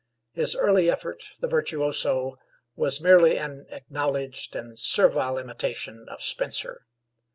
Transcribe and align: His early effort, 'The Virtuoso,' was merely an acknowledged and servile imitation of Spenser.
His 0.33 0.55
early 0.55 0.89
effort, 0.89 1.21
'The 1.41 1.47
Virtuoso,' 1.47 2.39
was 2.75 3.01
merely 3.01 3.37
an 3.37 3.67
acknowledged 3.69 4.55
and 4.55 4.75
servile 4.75 5.37
imitation 5.37 6.07
of 6.09 6.23
Spenser. 6.23 6.87